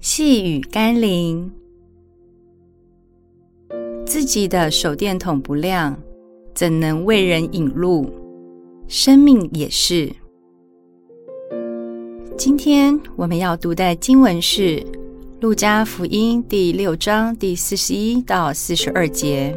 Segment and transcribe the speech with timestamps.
[0.00, 1.52] 细雨甘霖，
[4.06, 5.94] 自己的手电筒不亮，
[6.54, 8.10] 怎能为人引路？
[8.88, 10.10] 生命也是。
[12.34, 14.76] 今天我们要读的经文是
[15.42, 19.54] 《路加福音》第六章第四十一到四十二节。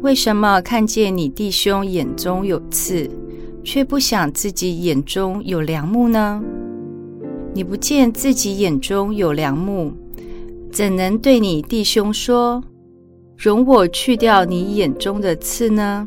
[0.00, 3.10] 为什么看见你弟兄眼中有刺，
[3.62, 6.42] 却不想自己眼中有梁木呢？
[7.56, 9.90] 你不见自己眼中有梁木，
[10.70, 12.62] 怎能对你弟兄说
[13.34, 16.06] ：“容我去掉你眼中的刺呢？”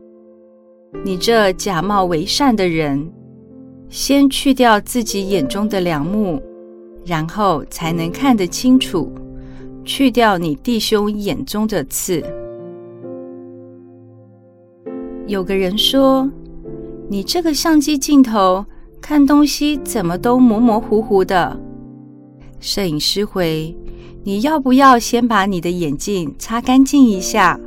[1.03, 3.11] 你这假冒为善的人！
[3.89, 6.39] 先去掉自己眼中的梁木，
[7.03, 9.11] 然后才能看得清楚。
[9.83, 12.23] 去掉你弟兄眼中的刺。
[15.25, 16.29] 有个人说
[17.09, 18.63] ：“你这个相机镜头
[19.09, 21.59] 看东西怎么都模模糊糊的？”
[22.61, 23.75] 摄影师回
[24.23, 27.59] ：“你要不要先把你的眼镜擦干净一下？”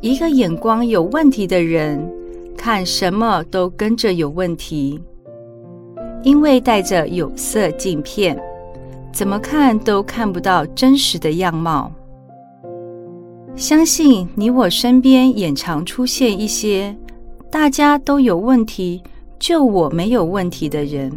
[0.00, 2.08] 一个眼光有问题的人。
[2.56, 5.00] 看什么都跟着有问题，
[6.24, 8.36] 因为戴着有色镜片，
[9.12, 11.90] 怎么看都看不到真实的样貌。
[13.54, 16.96] 相信你我身边也常出现一些
[17.48, 19.00] 大家都有问题，
[19.38, 21.12] 就我没有问题的人。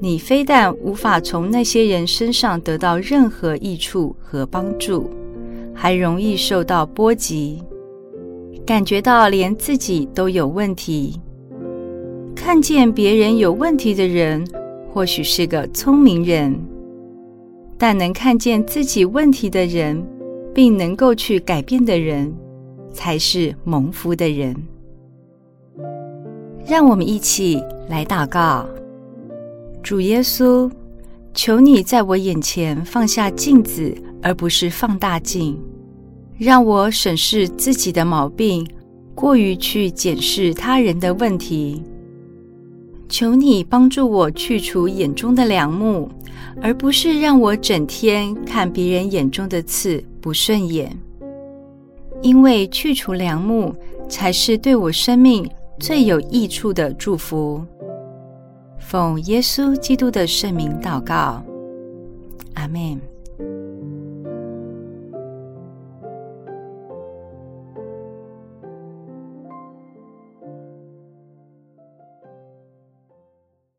[0.00, 5.08] 你非但无法从那些人身上得到任何益处和帮助，
[5.72, 7.62] 还容易受到波及。
[8.66, 11.20] 感觉到连自己都有问题，
[12.34, 14.46] 看见别人有问题的人，
[14.92, 16.58] 或许是个聪明人，
[17.76, 20.04] 但能看见自己问题的人，
[20.54, 22.32] 并能够去改变的人，
[22.92, 24.56] 才是蒙福的人。
[26.66, 28.66] 让我们一起来祷告：
[29.82, 30.70] 主耶稣，
[31.34, 35.58] 求你在我眼前放下镜子，而不是放大镜。
[36.38, 38.66] 让我审视自己的毛病，
[39.14, 41.82] 过于去检视他人的问题。
[43.08, 46.08] 求你帮助我去除眼中的良木，
[46.62, 50.96] 而不是让我整天看别人眼中的刺不顺眼。
[52.22, 53.74] 因为去除良木，
[54.08, 55.48] 才是对我生命
[55.78, 57.64] 最有益处的祝福。
[58.78, 61.42] 奉耶稣基督的圣名祷告，
[62.54, 63.00] 阿门。